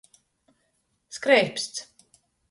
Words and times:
Skreipsts. 1.17 1.77